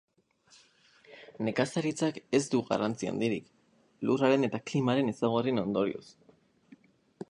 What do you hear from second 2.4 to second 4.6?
du garrantzi handirik, lurraren